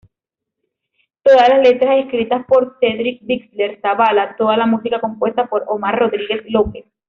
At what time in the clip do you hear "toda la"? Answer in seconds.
4.35-4.65